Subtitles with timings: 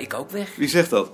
[0.00, 0.56] week ook weg.
[0.56, 1.12] Wie zegt dat?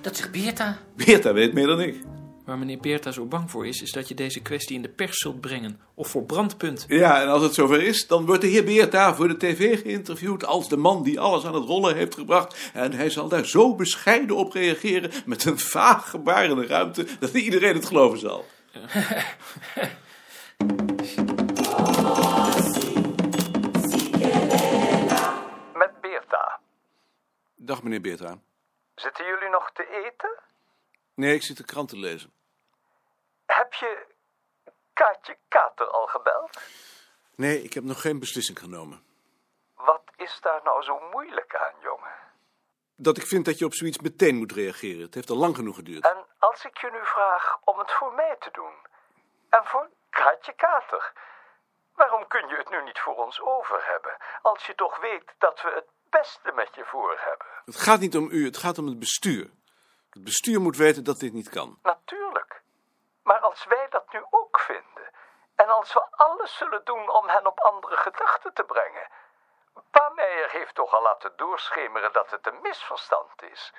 [0.00, 0.78] Dat zegt Beerta.
[0.96, 1.96] Beerta weet meer dan ik.
[2.44, 5.18] Waar meneer Beerta zo bang voor is, is dat je deze kwestie in de pers
[5.18, 5.80] zult brengen.
[5.94, 6.84] Of voor brandpunt.
[6.88, 10.44] Ja, en als het zover is, dan wordt de heer Beerta voor de tv geïnterviewd
[10.44, 12.70] als de man die alles aan het rollen heeft gebracht.
[12.72, 17.06] En hij zal daar zo bescheiden op reageren, met een vaag gebaar in de ruimte,
[17.20, 18.44] dat iedereen het geloven zal.
[27.68, 28.38] Dag meneer Beerta.
[28.94, 30.38] Zitten jullie nog te eten?
[31.14, 32.32] Nee, ik zit de krant te lezen.
[33.46, 34.06] Heb je
[34.92, 36.60] Kaatje Kater al gebeld?
[37.34, 39.02] Nee, ik heb nog geen beslissing genomen.
[39.74, 42.12] Wat is daar nou zo moeilijk aan, jongen?
[42.96, 45.02] Dat ik vind dat je op zoiets meteen moet reageren.
[45.02, 46.04] Het heeft al lang genoeg geduurd.
[46.04, 48.74] En als ik je nu vraag om het voor mij te doen,
[49.48, 51.12] en voor Kaatje Kater,
[51.94, 55.62] waarom kun je het nu niet voor ons over hebben, als je toch weet dat
[55.62, 57.46] we het beste met je voor hebben?
[57.64, 59.50] Het gaat niet om u, het gaat om het bestuur.
[60.10, 61.78] Het bestuur moet weten dat dit niet kan.
[61.82, 62.62] Natuurlijk.
[63.22, 65.10] Maar als wij dat nu ook vinden,
[65.54, 69.08] en als we alles zullen doen om hen op andere gedachten te brengen.
[69.90, 73.72] Pa Meijer heeft toch al laten doorschemeren dat het een misverstand is.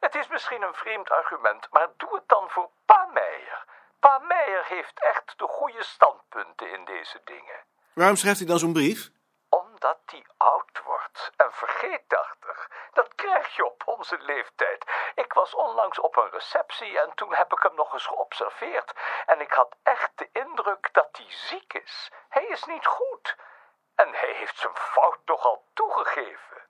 [0.00, 3.64] Het is misschien een vreemd argument, maar doe het dan voor Pa Meijer.
[4.00, 7.64] Pa Meijer heeft echt de goede standpunten in deze dingen.
[7.92, 9.10] Waarom schrijft hij dan zo'n brief?
[9.48, 10.72] Omdat hij oud
[11.14, 12.70] wordt en vergeetachtig.
[12.92, 14.84] Dat krijg je op onze leeftijd.
[15.14, 18.92] Ik was onlangs op een receptie en toen heb ik hem nog eens geobserveerd.
[19.26, 22.10] En ik had echt de indruk dat hij ziek is.
[22.28, 23.36] Hij is niet goed.
[23.94, 26.62] En hij heeft zijn fout toch al toegegeven.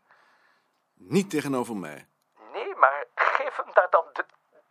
[0.95, 2.09] Niet tegenover mij.
[2.53, 4.25] Nee, maar geef hem daar dan de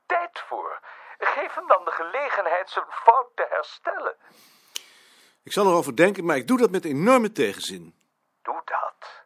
[0.05, 0.79] tijd voor.
[1.17, 4.15] Geef hem dan de gelegenheid zijn fout te herstellen.
[5.43, 7.95] Ik zal erover denken, maar ik doe dat met enorme tegenzin.
[8.41, 9.23] Doe dat.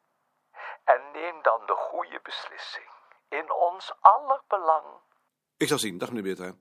[0.93, 2.89] En neem dan de goede beslissing.
[3.29, 4.85] In ons aller belang.
[5.57, 5.97] Ik zal zien.
[5.97, 6.55] Dag meneer Beerta.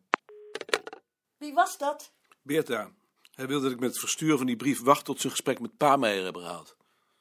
[1.37, 2.12] Wie was dat?
[2.43, 2.91] Beerta,
[3.34, 5.77] hij wil dat ik met het versturen van die brief wacht tot zijn gesprek met
[5.77, 6.77] Pa Meijer hebben gehaald.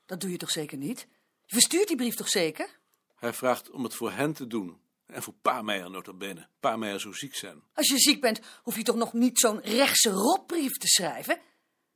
[0.05, 1.07] Dat doe je toch zeker niet?
[1.45, 2.79] Je verstuurt die brief toch zeker?
[3.15, 4.81] Hij vraagt om het voor hen te doen.
[5.05, 6.47] En voor Pa Meijer nota bene.
[6.59, 7.63] Pa Meijer zo ziek zijn.
[7.73, 11.41] Als je ziek bent, hoef je toch nog niet zo'n rechtse rotbrief te schrijven?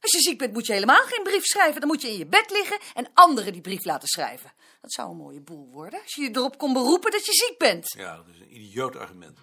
[0.02, 1.80] Als je ziek bent, moet je helemaal geen brief schrijven.
[1.80, 4.52] Dan moet je in je bed liggen en anderen die brief laten schrijven.
[4.82, 7.58] Dat zou een mooie boel worden, als je je erop kon beroepen dat je ziek
[7.58, 7.94] bent.
[7.98, 9.40] Ja, dat is een idioot argument.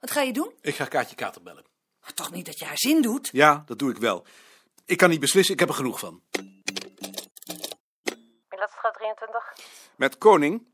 [0.00, 0.52] Wat ga je doen?
[0.60, 1.64] Ik ga Kaatje Kater bellen.
[2.00, 3.28] Maar toch niet dat je haar zin doet?
[3.32, 4.26] Ja, dat doe ik wel.
[4.84, 6.22] Ik kan niet beslissen, ik heb er genoeg van.
[8.48, 9.54] Milatstraat 23.
[9.96, 10.66] Met Koning?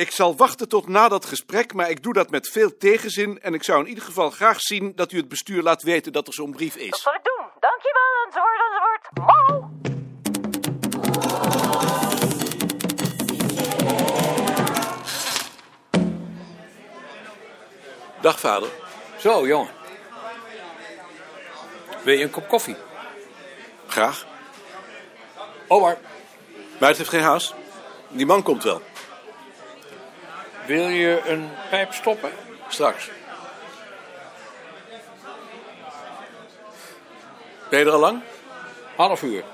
[0.00, 3.40] Ik zal wachten tot na dat gesprek, maar ik doe dat met veel tegenzin.
[3.40, 6.26] En ik zou in ieder geval graag zien dat u het bestuur laat weten dat
[6.26, 7.02] er zo'n brief Dat is.
[7.02, 7.46] zal ik doen.
[7.60, 9.08] Dankjewel, enzovoort, enzovoort.
[9.26, 9.70] Mauw!
[18.20, 18.68] Dag vader.
[19.18, 19.70] Zo, jongen.
[22.02, 22.76] Wil je een kop koffie?
[23.86, 24.26] Graag.
[25.68, 25.98] Omar,
[26.78, 27.54] Maar het heeft geen haast.
[28.08, 28.82] Die man komt wel.
[30.66, 32.30] Wil je een pijp stoppen?
[32.68, 33.10] Straks.
[37.70, 38.22] Ben je er al lang?
[38.96, 39.44] Half uur.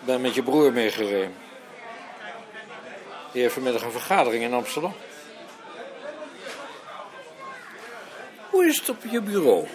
[0.00, 1.34] Ik ben met je broer meegereden.
[3.32, 4.94] Die heeft vanmiddag een vergadering in Amsterdam.
[8.50, 9.66] Hoe is het op je bureau?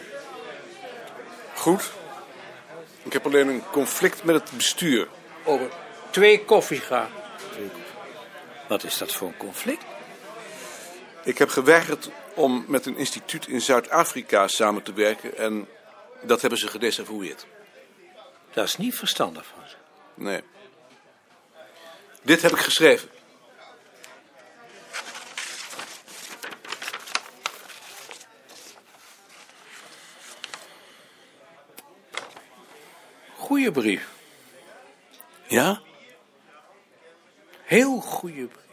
[1.55, 1.91] Goed.
[3.03, 5.07] Ik heb alleen een conflict met het bestuur.
[5.43, 5.69] Over
[6.09, 7.09] twee koffie graag.
[8.67, 9.85] Wat is dat voor een conflict?
[11.23, 15.67] Ik heb geweigerd om met een instituut in Zuid-Afrika samen te werken en
[16.21, 17.45] dat hebben ze gedesavoueerd.
[18.53, 19.75] Dat is niet verstandig van ze.
[20.13, 20.41] Nee.
[22.21, 23.09] Dit heb ik geschreven.
[33.35, 34.07] Goeie brief.
[35.47, 35.81] Ja?
[37.65, 38.63] Heel goede brief.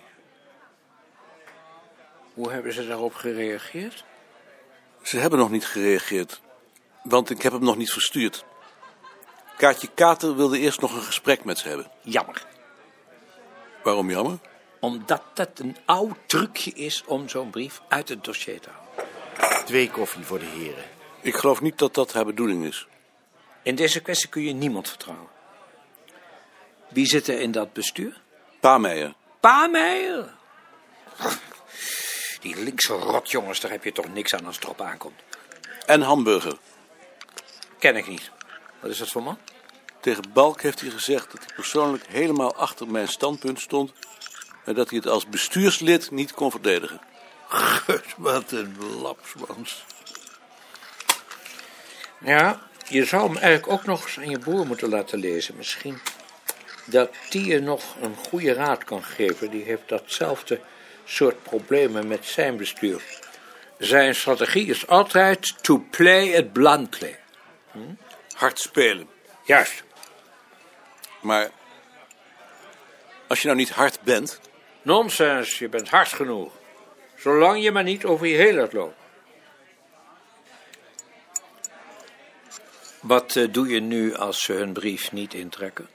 [2.34, 4.04] Hoe hebben ze daarop gereageerd?
[5.02, 6.40] Ze hebben nog niet gereageerd,
[7.02, 8.44] want ik heb hem nog niet verstuurd.
[9.56, 11.90] Kaatje Kater wilde eerst nog een gesprek met ze hebben.
[12.02, 12.46] Jammer.
[13.82, 14.38] Waarom jammer?
[14.80, 19.64] Omdat het een oud trucje is om zo'n brief uit het dossier te houden.
[19.64, 20.84] Twee koffie voor de heren.
[21.20, 22.86] Ik geloof niet dat dat haar bedoeling is.
[23.62, 25.28] In deze kwestie kun je niemand vertrouwen.
[26.88, 28.20] Wie zit er in dat bestuur?
[28.62, 29.14] Pa Meijer.
[29.40, 30.34] Pa Meijer.
[32.40, 35.20] Die linkse rotjongens, daar heb je toch niks aan als het erop aankomt.
[35.86, 36.56] En Hamburger.
[37.78, 38.30] Ken ik niet.
[38.80, 39.38] Wat is dat voor man?
[40.00, 43.92] Tegen Balk heeft hij gezegd dat hij persoonlijk helemaal achter mijn standpunt stond...
[44.64, 47.00] en dat hij het als bestuurslid niet kon verdedigen.
[47.48, 49.84] Gut, wat een lapsmans.
[52.20, 55.56] Ja, je zou hem eigenlijk ook nog eens aan je broer moeten laten lezen.
[55.56, 56.00] Misschien
[56.84, 59.50] dat die je nog een goede raad kan geven.
[59.50, 60.60] Die heeft datzelfde
[61.04, 63.02] soort problemen met zijn bestuur.
[63.78, 67.18] Zijn strategie is altijd to play it bluntly.
[68.34, 69.08] Hard spelen.
[69.44, 69.84] Juist.
[71.20, 71.50] Maar
[73.26, 74.40] als je nou niet hard bent...
[74.82, 76.52] Nonsens, je bent hard genoeg.
[77.16, 78.96] Zolang je maar niet over je heel laat lopen.
[83.00, 85.88] Wat eh, doe je nu als ze hun brief niet intrekken?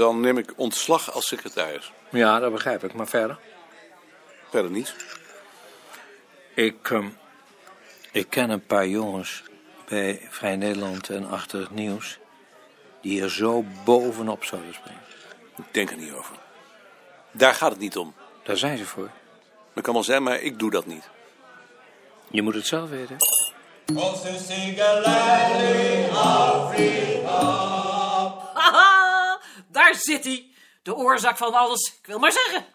[0.00, 1.92] Dan neem ik ontslag als secretaris.
[2.10, 3.38] Ja, dat begrijp ik, maar verder.
[4.50, 4.94] Verder niets.
[6.54, 7.08] Ik, ehm,
[8.12, 9.42] ik ken een paar jongens
[9.88, 12.18] bij Vrij Nederland en Achter het Nieuws...
[13.00, 15.02] die er zo bovenop zouden springen.
[15.56, 16.36] Ik denk er niet over.
[17.30, 18.14] Daar gaat het niet om.
[18.42, 19.10] Daar zijn ze voor.
[19.74, 21.08] Dat kan wel zijn, maar ik doe dat niet.
[22.30, 23.16] Je moet het zelf weten.
[27.32, 27.79] Haha,
[29.70, 30.54] daar zit hij.
[30.82, 31.94] De oorzaak van alles.
[32.00, 32.66] Ik wil maar zeggen.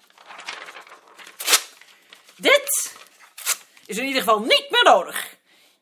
[2.35, 2.93] Dit
[3.85, 5.35] is in ieder geval niet meer nodig.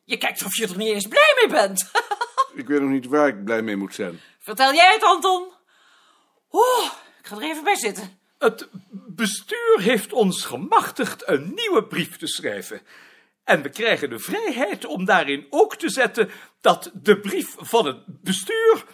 [0.03, 1.91] Je kijkt of je er niet eens blij mee bent.
[2.55, 4.21] Ik weet nog niet waar ik blij mee moet zijn.
[4.39, 5.51] Vertel jij het, Anton?
[6.51, 8.19] Oeh, ik ga er even bij zitten.
[8.37, 8.69] Het
[9.07, 12.81] bestuur heeft ons gemachtigd een nieuwe brief te schrijven.
[13.43, 16.31] En we krijgen de vrijheid om daarin ook te zetten
[16.61, 18.85] dat de brief van het bestuur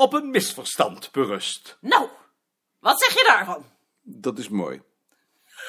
[0.00, 1.76] op een misverstand berust.
[1.80, 2.08] Nou,
[2.78, 3.64] wat zeg je daarvan?
[4.02, 4.82] Dat is mooi.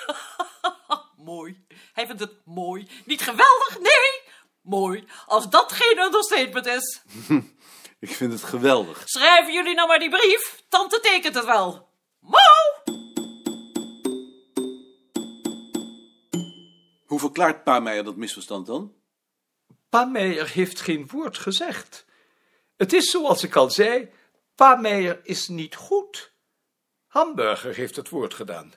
[1.15, 1.65] Mooi.
[1.93, 2.87] Hij vindt het mooi.
[3.05, 4.33] Niet geweldig, nee.
[4.61, 5.07] Mooi.
[5.25, 7.01] Als dat geen understatement is.
[7.99, 9.01] Ik vind het geweldig.
[9.05, 10.63] Schrijven jullie nou maar die brief.
[10.69, 11.89] Tante tekent het wel.
[12.19, 12.37] Mo!
[17.05, 18.93] Hoe verklaart Pa Meijer dat misverstand dan?
[19.89, 22.05] Pa Meijer heeft geen woord gezegd.
[22.77, 24.11] Het is zoals ik al zei,
[24.61, 26.33] Pa Meijer is niet goed.
[27.07, 28.73] Hamburger heeft het woord gedaan.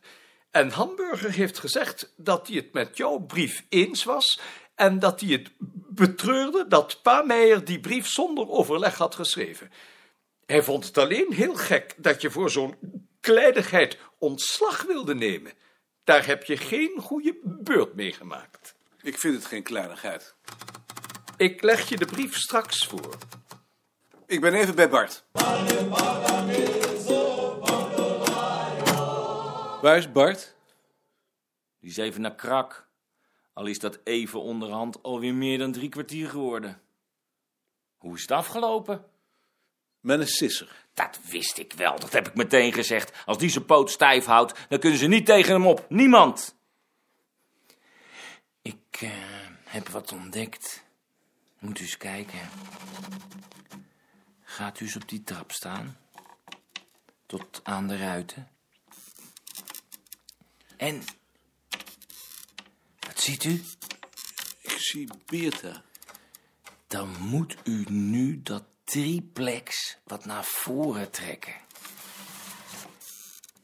[0.51, 4.41] En Hamburger heeft gezegd dat hij het met jouw brief eens was
[4.75, 5.51] en dat hij het
[5.89, 9.71] betreurde dat Pa Meijer die brief zonder overleg had geschreven.
[10.47, 12.77] Hij vond het alleen heel gek dat je voor zo'n
[13.21, 15.53] kleinigheid ontslag wilde nemen.
[16.05, 18.75] Daar heb je geen goede beurt mee gemaakt.
[19.03, 20.35] Ik vind het geen kleinigheid.
[21.37, 23.19] Ik leg je de brief straks voor.
[24.35, 25.25] Ik ben even bij Bart.
[29.83, 30.55] Waar is Bart?
[31.81, 32.87] Die is even naar krak.
[33.53, 36.81] Al is dat even onderhand alweer meer dan drie kwartier geworden.
[37.97, 39.05] Hoe is het afgelopen?
[40.01, 40.87] Met een sisser.
[40.95, 43.13] Dat wist ik wel, dat heb ik meteen gezegd.
[43.27, 45.87] Als die zijn poot stijf houdt, dan kunnen ze niet tegen hem op.
[45.89, 46.57] Niemand.
[48.63, 49.11] Ik eh,
[49.65, 50.85] heb wat ontdekt.
[51.59, 52.39] Moet u eens kijken.
[54.55, 55.97] Gaat u eens op die trap staan.
[57.27, 58.49] Tot aan de ruiten.
[60.77, 61.03] En...
[62.99, 63.65] Wat ziet u?
[64.61, 65.83] Ik zie Beerta.
[66.87, 71.55] Dan moet u nu dat triplex wat naar voren trekken.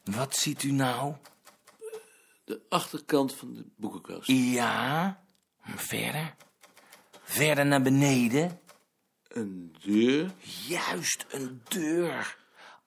[0.03, 1.15] Wat ziet u nou?
[2.43, 4.27] De achterkant van de boekenkast.
[4.27, 5.23] Ja,
[5.63, 6.35] verder.
[7.23, 8.61] Verder naar beneden.
[9.33, 10.31] Een deur.
[10.67, 12.37] Juist, een deur.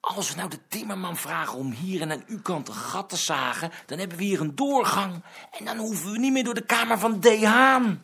[0.00, 3.16] Als we nou de timmerman vragen om hier en aan uw kant een gat te
[3.16, 5.22] zagen, dan hebben we hier een doorgang.
[5.58, 7.44] En dan hoeven we niet meer door de kamer van D.
[7.44, 8.02] Haan.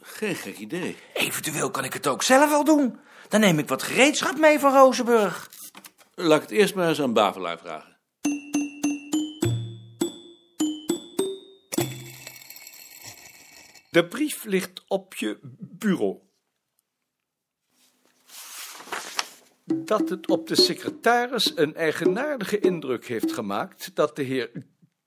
[0.00, 0.96] Geen gek idee.
[1.12, 2.98] Eventueel kan ik het ook zelf wel doen.
[3.28, 5.50] Dan neem ik wat gereedschap mee van Rozenburg.
[6.14, 7.96] Laat ik het eerst maar eens aan Bavelaar vragen.
[13.90, 16.27] De brief ligt op je bureau.
[19.74, 24.50] Dat het op de secretaris een eigenaardige indruk heeft gemaakt dat de heer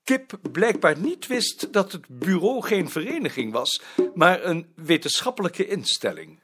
[0.04, 3.82] Kip blijkbaar niet wist dat het bureau geen vereniging was,
[4.14, 6.40] maar een wetenschappelijke instelling.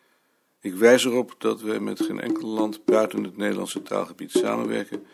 [0.61, 5.07] Ik wijs erop dat wij met geen enkel land buiten het Nederlandse taalgebied samenwerken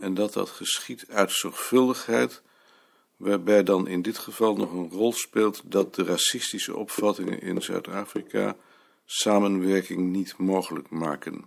[0.00, 2.42] en dat dat geschiet uit zorgvuldigheid,
[3.16, 8.56] waarbij dan in dit geval nog een rol speelt dat de racistische opvattingen in Zuid-Afrika
[9.04, 11.44] samenwerking niet mogelijk maken.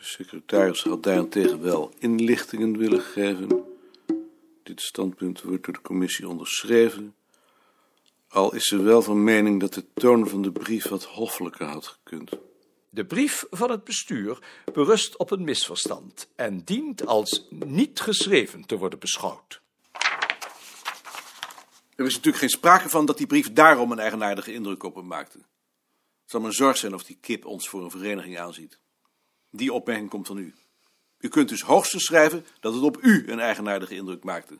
[0.00, 3.64] De secretaris had daarentegen wel inlichtingen willen geven.
[4.62, 7.14] Dit standpunt wordt door de commissie onderschreven,
[8.28, 11.86] al is ze wel van mening dat de toon van de brief wat hoffelijker had
[11.86, 12.30] gekund.
[12.90, 14.38] De brief van het bestuur
[14.72, 19.60] berust op een misverstand en dient als niet geschreven te worden beschouwd.
[21.94, 25.06] Er is natuurlijk geen sprake van dat die brief daarom een eigenaardige indruk op hem
[25.06, 25.38] maakte.
[25.38, 28.79] Het zal me een zorg zijn of die kip ons voor een vereniging aanziet.
[29.50, 30.54] Die opmerking komt van u.
[31.18, 34.58] U kunt dus hoogstens schrijven dat het op u een eigenaardige indruk maakte.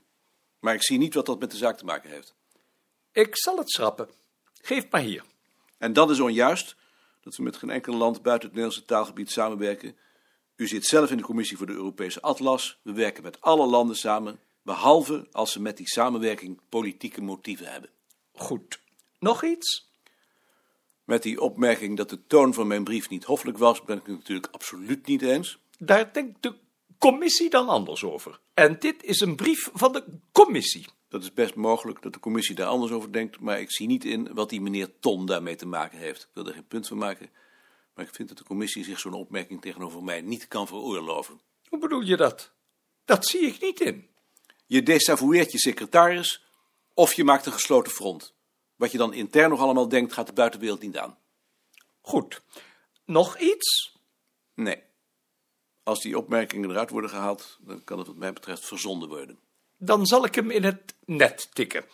[0.58, 2.34] Maar ik zie niet wat dat met de zaak te maken heeft.
[3.12, 4.08] Ik zal het schrappen.
[4.62, 5.24] Geef maar hier.
[5.78, 6.76] En dat is onjuist
[7.20, 9.96] dat we met geen enkel land buiten het Nederlandse taalgebied samenwerken.
[10.56, 12.78] U zit zelf in de commissie voor de Europese Atlas.
[12.82, 17.90] We werken met alle landen samen, behalve als ze met die samenwerking politieke motieven hebben.
[18.32, 18.80] Goed.
[19.18, 19.89] Nog iets?
[21.10, 24.16] Met die opmerking dat de toon van mijn brief niet hoffelijk was, ben ik het
[24.16, 25.58] natuurlijk absoluut niet eens.
[25.78, 26.54] Daar denkt de
[26.98, 28.40] commissie dan anders over.
[28.54, 30.86] En dit is een brief van de commissie.
[31.08, 34.04] Dat is best mogelijk dat de commissie daar anders over denkt, maar ik zie niet
[34.04, 36.22] in wat die meneer Ton daarmee te maken heeft.
[36.22, 37.30] Ik wil er geen punt van maken,
[37.94, 41.40] maar ik vind dat de commissie zich zo'n opmerking tegenover mij niet kan veroorloven.
[41.68, 42.52] Hoe bedoel je dat?
[43.04, 44.08] Dat zie ik niet in.
[44.66, 46.44] Je desavoueert je secretaris
[46.94, 48.34] of je maakt een gesloten front.
[48.80, 51.18] Wat je dan intern nog allemaal denkt, gaat de buitenwereld niet aan.
[52.00, 52.42] Goed.
[53.04, 53.98] Nog iets?
[54.54, 54.82] Nee.
[55.82, 59.38] Als die opmerkingen eruit worden gehaald, dan kan het wat mij betreft verzonden worden.
[59.76, 61.84] Dan zal ik hem in het net tikken.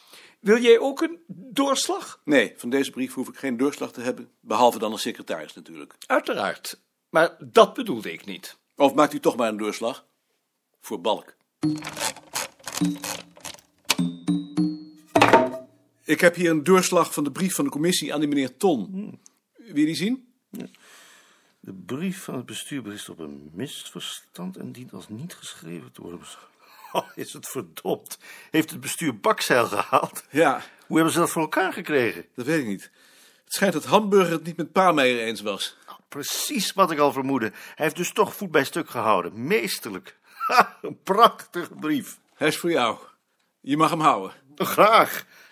[0.40, 2.21] Wil jij ook een doorslag?
[2.25, 5.95] Nee, van deze brief hoef ik geen doorslag te hebben, behalve dan een secretaris natuurlijk.
[6.07, 6.81] Uiteraard.
[7.09, 8.59] Maar dat bedoelde ik niet.
[8.76, 10.07] Of maakt u toch maar een doorslag?
[10.81, 11.37] Voor Balk.
[16.06, 18.90] Ik heb hier een doorslag van de brief van de commissie aan die meneer Ton.
[19.56, 20.34] Wil je die zien?
[21.60, 26.00] De brief van het bestuur berust op een misverstand en dient als niet geschreven te
[26.00, 26.44] worden beschouwd.
[26.92, 28.18] Oh, is het verdomd.
[28.50, 30.25] Heeft het bestuur bakzeil gehaald?
[30.30, 32.25] Ja, Hoe hebben ze dat voor elkaar gekregen?
[32.34, 32.90] dat weet ik niet.
[33.44, 35.76] Het schijnt dat Hamburger het niet met Paameijer eens was.
[35.86, 37.46] Nou, precies wat ik al vermoedde.
[37.50, 39.46] Hij heeft dus toch voet bij stuk gehouden.
[39.46, 40.18] Meesterlijk.
[40.22, 42.18] Ha, een prachtige brief.
[42.34, 42.98] Hij is voor jou.
[43.60, 44.32] Je mag hem houden.
[44.56, 45.26] Graag.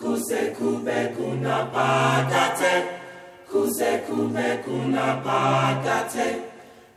[0.00, 2.72] Kusekube kunapakate.
[3.52, 6.28] Kusekube kunapakate.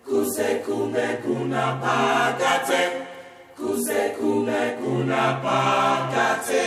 [0.07, 2.81] Kusekube kunapakate.
[3.57, 6.63] Kusekube kunapakate.